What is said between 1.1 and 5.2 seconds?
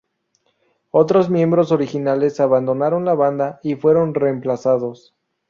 miembros originales abandonaron la banda y fueron reemplazados.